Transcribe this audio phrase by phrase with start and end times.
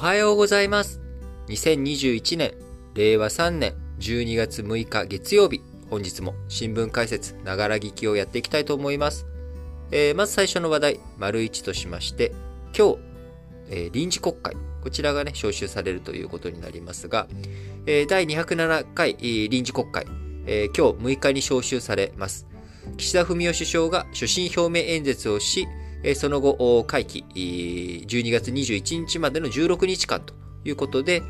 [0.00, 0.98] はようございます。
[1.48, 2.54] 2021年、
[2.94, 9.26] 令和3年12月6日月曜日、本日も新聞解説、ながら聞きをやっていきたいと思います。
[9.90, 12.32] えー、まず最初の話題、丸1としまして、
[12.74, 12.98] 今日、
[13.68, 17.26] えー、臨時国会、こちらがね、招集されるということになりますが、
[17.84, 20.06] えー、第207回、臨時国会、
[20.46, 22.46] え今日6日に招集されます。
[22.96, 25.68] 岸田文雄首相が所信表明演説をし、
[26.14, 31.22] その後、会期、12月21日までの16日間ということで、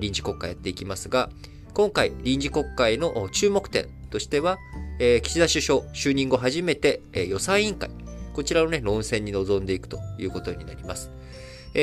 [0.00, 1.30] 臨時国会やっていきますが、
[1.74, 4.58] 今回、臨時国会の注目点としては、
[5.22, 7.90] 岸田首相就任後初めて予算委員会、
[8.32, 11.10] こちらの、論戦に臨んでいくということになります。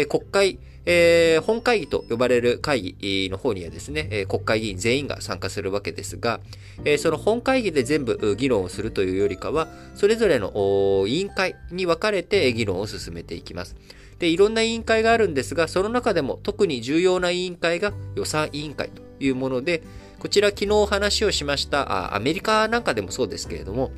[0.07, 6.39] 国会、えー、本会議と呼ばれる会議の方にはですね、え国会議員全員が参加するわけですが、
[6.85, 13.75] えその本会議で全部議論をするというよりかは、それぞれの委員会に分かれて議論を進めていきます。
[14.19, 19.81] で、いろんな委員会があるんですが、その中でも特に重要な委員会が予算委員会というもので、
[20.19, 23.91] こちら昨日お話をしましたアメリカなんかでもそうですけれども、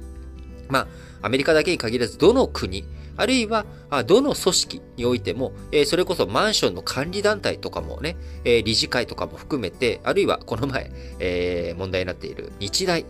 [0.72, 0.88] まあ、
[1.22, 2.86] アメリカだけに限らず、どの国、
[3.18, 3.66] あるいは、
[4.08, 5.52] どの組織においても、
[5.86, 13.06] それこそマンションの管理団体とかもね、理事会とかも含めて、あるいはこの前、問題になっている日大、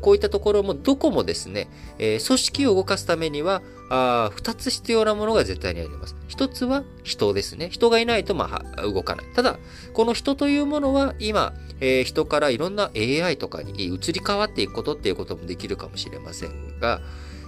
[0.00, 6.16] こういったところもどこもですね、組織を動かすためには、あ二つ必要なものが絶対にあります。
[6.28, 7.68] 一つは人ですね。
[7.70, 9.26] 人がいないと、まあ、動かない。
[9.34, 9.58] ただ、
[9.92, 17.00] この人というものは今え、人からいろんな AI とかに移り変わっていくことっていうこともできるかもしれませんが、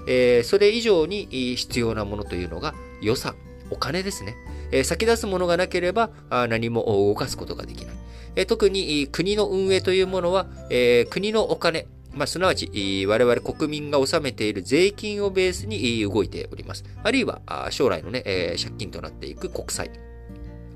[0.09, 1.27] えー、それ以上に
[1.57, 3.35] 必要なものというのが予算、
[3.71, 4.35] お金ですね。
[4.73, 7.97] えー、先出すものがなければ何も動かすことができない。
[8.35, 11.87] え、特に国の運営というものは、え、国のお金、
[12.17, 16.85] まあ、すなわち、我々国民が納めている税金をベースに動いております。
[17.03, 19.91] あるいは、将来のね、借金となっていく国債。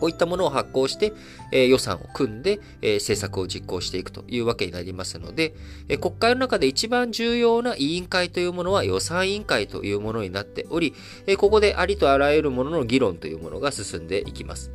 [0.00, 1.12] こういったものを発行して、
[1.52, 5.54] え、予算を組んで、え、政策を実行していくというわけになりますので、
[5.88, 10.94] え、国会の中で一番重要な委員会というものは予算委員会というものになっており、
[11.26, 14.70] えここでありとあらゆるものの議論というものが進んでいきます。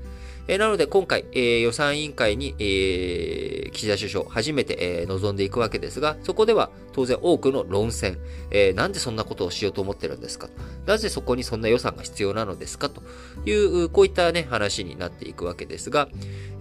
[0.47, 8.19] えなので今回、え、予算委員会に、え、岸田首相初めて、え、臨んでいくわけですが、そこでは当然多くの論戦、
[8.51, 10.50] え、なんでそんなことをしようと思ってるんですか
[10.85, 13.01] なぜそこにそんな予算が必要なのですかと。
[13.45, 16.09] いう、こういったね、話になっていくわけですが、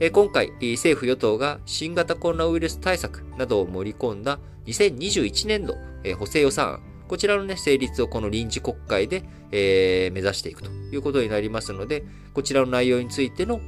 [0.01, 13.61] え、今回、政府与党が新型コロナウイルス対策などを盛り込んだ2021年度、え、補正予算案、こちらのね、成立をこの臨時国会で、えー、目指していくということになりますので、こちらの内容についての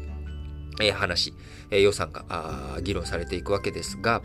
[0.80, 1.34] えー、話、
[1.70, 4.22] えー、予算が議論されていくわけですが、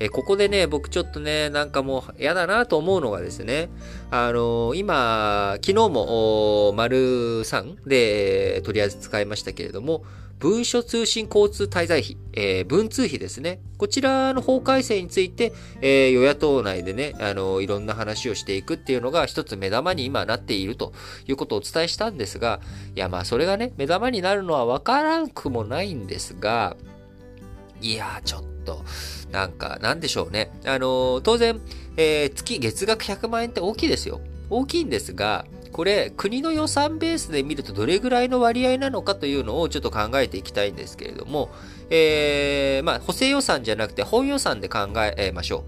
[0.00, 3.68] え、ここでね、僕ちょっとね、なんかもう嫌だなと思うのがですね、
[4.10, 6.96] あの今、昨日も、丸
[7.42, 10.04] 3で、とりあえず使いましたけれども、
[10.38, 13.60] 文書通信交通滞在費、えー、文通費ですね。
[13.76, 20.92] こちらの法改正について、えー、与野党内でね、あの、いろんな話をしていくっていうのが一つ目玉に今なっていると
[21.26, 22.60] いうことをお伝えしたんですが、
[22.94, 26.76] いや、まあ、それがね、目玉になるのはわからんくもないんですが、
[27.80, 28.57] いや、ちょっと、
[29.30, 30.50] なんか、なんでしょうね。
[30.64, 31.60] あの、当然、
[31.96, 34.20] えー、月月額100万円って大きいですよ。
[34.50, 35.44] 大きいんですが、
[35.78, 41.50] これ、国の予算ベースで見るとどれぐらいの割合なのかというのをちょっと考えていきたいんですけれども、
[41.88, 45.64] えー、まあ、補正予算じゃなくて本予算で考えましょ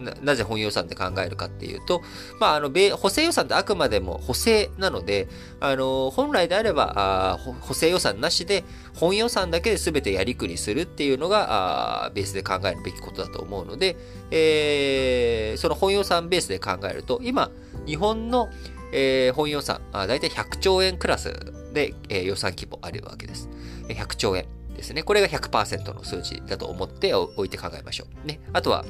[0.00, 0.02] う。
[0.02, 2.02] ななぜ本予算で考えるかっていうと、
[2.40, 5.28] まあ、あの、補正予算ってあくまでも補正なので、
[5.60, 8.64] あの、本来であれば、あ補正予算なしで、
[8.96, 13.96] 本予算だけで全てやりくりするっていうのが、あベースで考えるべきことだと思うので、
[14.32, 17.52] えー、その本予算ベースで考えると、今、
[17.86, 18.48] 日本の、
[18.92, 21.32] えー、本予算、あだいたい100兆円クラス
[21.72, 23.48] で、えー、予算規模あるわけです。
[23.88, 25.02] 100兆円ですね。
[25.02, 28.26] これが100%の数字だと思っておいて考えましょう。
[28.26, 28.40] ね。
[28.52, 28.84] あとは、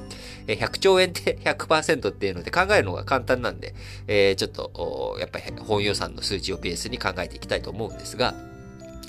[0.46, 3.74] 100兆円って100%っていうので考えるのが簡単なんで、
[4.06, 8.34] えー、ちょっと、やっぱり本予算の数字をベースに考えていきたいと思うんですが、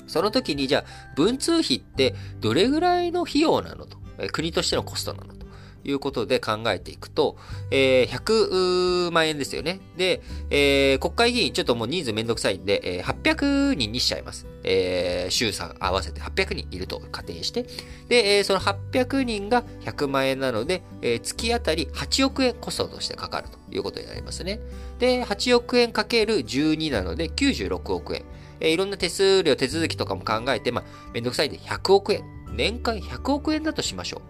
[0.06, 3.98] その時にじゃあ、文通費ってどれぐらいの費用なのと、
[4.32, 5.43] 国としてのコストなのと。
[5.84, 7.36] いうことで考えていくと、
[7.70, 9.80] えー、100万円ですよね。
[9.96, 14.46] で、えー、国会議員、ちょっともう人数めんどくさいんで、えー、800人にしちゃいます。
[14.64, 17.66] えー、衆参合わせて800人いると仮定して、
[18.08, 24.60] で、えー、その800人が100万円なので、えー、月あたり8億円コストとしてかかるということになりますね。
[24.98, 28.24] で、8億円かける12なので96億円。
[28.60, 32.24] えー、いろんな手数料、手続きとかも考えて、まあ、めんどくさいんで100億円。
[32.56, 34.22] 年間100億円だとしましょう。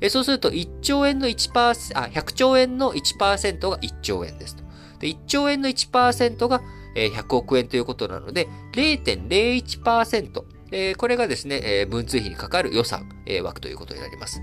[0.00, 4.64] えそうすると1兆円の1%、あ、100兆円の1%が1兆円ですと。
[5.00, 6.60] で、1兆円の1%が
[6.94, 14.42] 100億円ということなので、0.01%、えー、これがですね、えー、文通費にかかる予算、えー、枠ということになります。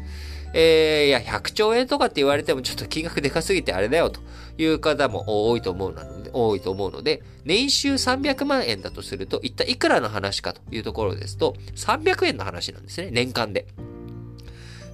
[0.53, 4.21] えー、いや、100兆円とかって言われてもちょっと金額でかすぎてあれだよと
[4.57, 13.65] いう方も多いと思うので、多いと思うので、年収300万円だとすると、一体いくらの話かというところですと、300円の話なんですね、年間で。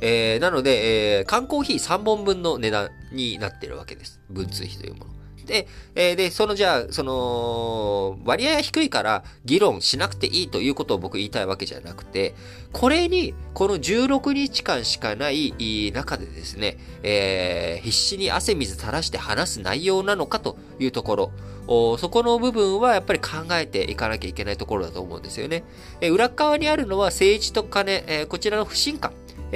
[0.02, 4.20] えー、なので、えー、観光費3本分の値段になってるわけです。
[4.30, 5.20] 文通費というもの。
[5.50, 12.36] で、えー、で、そのじゃあ、その、割合が低いから議論しなくていいということを僕言いたいわけじゃなくて、
[12.72, 21.32] これに、この16日間しかない中でですね、えー、必死に汗水垂らして話す内容なのかというところ、
[21.98, 25.64] そこの部分はやっぱり考えていかなきゃいけないところだと思うんですよね。
[26.02, 29.14] え裏側にあるのは政治と金、えこちらの不信感。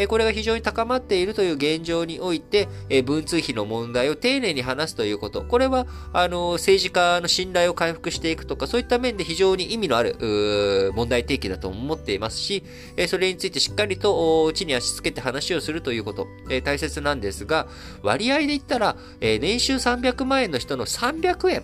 [0.08, 2.68] これが非常に高まっているという現状において、
[3.06, 5.44] 文通費の問題を丁寧に話すということ。
[5.44, 12.64] これは、あの、政治家の信頼を回復していくとか、そういった面で非常に意味のある、問題提起だと思っていますし、
[13.08, 16.28] それについてしっかりと地に足つけて話をするということ、
[16.64, 17.68] 大切なんですが、
[18.02, 21.64] 割合で言ったら、年収300万円の人の300円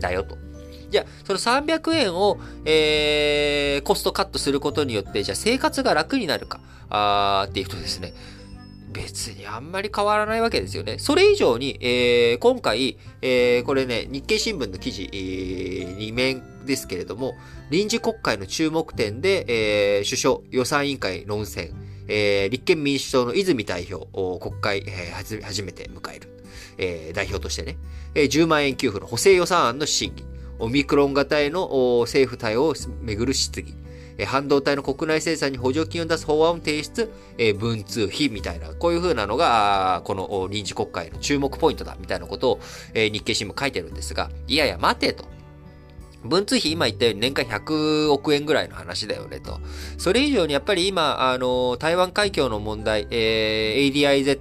[0.00, 0.36] だよと。
[0.94, 8.14] じゃあ、その300円を、えー、コストカットすることによって、じゃあ生活が楽になるか、あーっていうとですね、
[8.92, 11.00] 別にあんまり変わらないわけですよね。
[11.00, 17.34] それ以上に、えー、今回、えー、これね、日経新聞の記事、えー、2面ですけれども、
[17.70, 21.70] 臨時国会の注目点で、えー、首相予算委員会論戦、
[22.06, 26.28] えー、立憲民主党の泉代表を、国会、えー、初めて迎える、
[26.78, 27.76] えー、代表としてね、
[28.14, 30.24] えー、10万円給付の補正予算案の審議、
[30.58, 33.74] オミクロン型への政府対応をめぐる質疑、
[34.26, 37.12] 半導体の国内生産に補助金を出す法案を提出、
[37.58, 42.60] 文通費みたいな、こういう風なのが、この臨時国会の注目ポイントだ、みたいなことを、
[42.94, 45.24] 日経新聞書いてるんですが、いやいや、待てと。
[46.24, 49.60] 文通費今言ったように年間100億円ぐらいの話だよねと。
[49.98, 54.40] それ以上にやっぱり今、あの、台湾海峡の問題、ADIZ、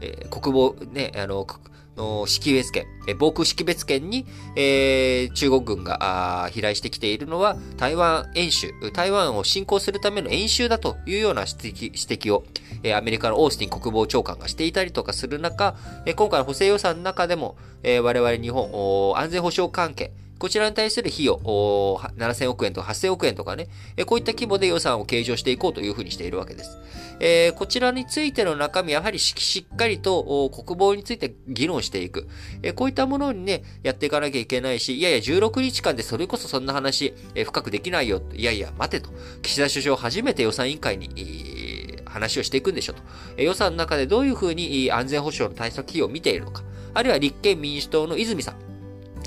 [0.00, 1.46] えー、国防、ね、あの、
[1.96, 2.86] の識別圏、
[3.18, 4.26] 防空識別圏に、
[4.56, 12.44] えー、中国軍が飛来してきているのは台湾演習、台湾を侵攻するための演習だというような指摘指摘を、
[12.82, 15.76] えー、アメリカのオースティン国防長官がしていたりとかする中、
[16.06, 20.12] えー、今回の補正予算の中でも、えー、我々日本安全保障関係、
[20.44, 23.68] こちらに対する費用、7000億円とか8000億円とかね、
[24.04, 26.78] こういった規模で予算を計上していこうというふうにしているわけです。
[27.18, 32.28] え、こちらについての中身、やはりしっかりと国防について議論していく。
[32.62, 38.20] え、こういったものにね、やっていかなきゃいけないし、いやいや、16日間でそれこそそんな話、え、深くできないよ。
[38.34, 39.08] いやいや、待てと。
[39.40, 43.02] 岸田首相初めて予算委員会に、話をしていくんでしょと。
[43.42, 46.62] 予算の中でどういうふうに安全保障の対策費用を見ているのか。
[46.92, 48.73] あるいは立憲民主党の泉さん。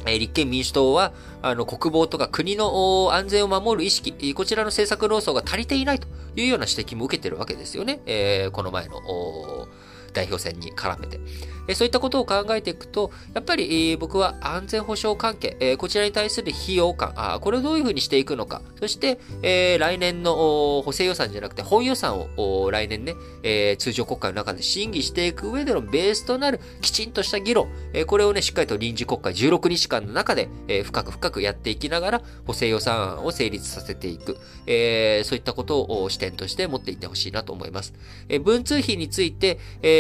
[0.10, 8.02] え立憲民主党は、あの、国防とか国の安全を守る意識、こちらの政策論争が足りていないというような指摘も受けてるわけですよね。
[8.06, 9.02] えー、この前の、
[10.14, 11.20] 代表選に絡めて。
[11.68, 37.94] えそういったことを考えていくと、やっぱり、僕は安全保障関係、え、こちらに対する費用感、あこれをどういうふうにしていくのか、そして、え、来年の補正予算じゃなくて本予算を来年ね、え通常国会の中で審議していく上でのベースとなるきちんとした議論、えこれをね、しっかりと臨時国会16日間の中で、え深く深くやっていきながら、補正予算案を成立させていく、えそういったことを視点として持っていってほしいなと思います。
[38.30, 39.97] え文通費について、え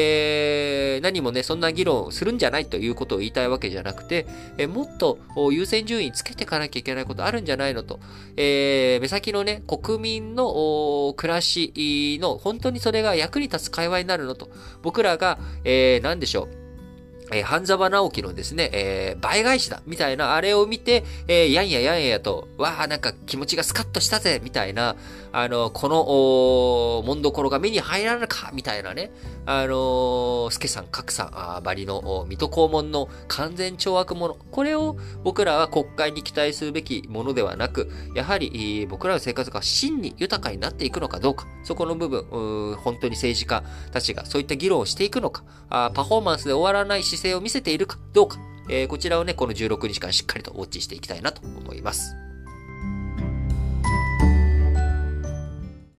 [1.01, 4.27] 何もね、そんな議論するんじゃないということを言いたいわけじゃなくて、
[4.57, 5.19] えもっと
[5.51, 7.99] 優先順位つけていかなきゃいけないことあるんじゃないのと、
[8.35, 14.49] えー、目先のね、国民の暮らしの本当にそれが役に立つ会話になるのと、
[14.81, 16.66] 僕らが、えー、何でしょう、
[17.31, 24.95] えー、半沢直樹のですね、えー、倍返しだみたいなあれを見て、えー、やんややんやと、わあ、なんか気持ちがスカッとしたぜみたいな、
[25.31, 26.01] あの、この、
[26.99, 29.11] おもんどころが目に入らなかみたいなね、
[29.45, 34.35] あのー、スケさん、カクさん、あバリの水戸黄門の完全懲悪者。
[34.35, 48.37] これを僕らは国会に期待するべきものではなく、やはり、僕らの生活が真に豊かになっていくのかどうか、そこの部分、本当に政治家たちがそういった議論をしていくのか、あパフォーマンスで終わらないし姿勢を見せているかどうか、
[48.69, 52.26] えー、こちらをね、この16日間しっかりとウォッチしていきたいなと思います。